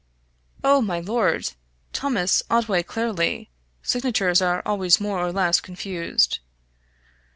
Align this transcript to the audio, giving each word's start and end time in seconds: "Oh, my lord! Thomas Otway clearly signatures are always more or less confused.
"Oh, 0.63 0.81
my 0.81 0.99
lord! 0.99 1.51
Thomas 1.93 2.41
Otway 2.49 2.81
clearly 2.81 3.51
signatures 3.83 4.41
are 4.41 4.63
always 4.65 4.99
more 4.99 5.19
or 5.19 5.31
less 5.31 5.59
confused. 5.61 6.39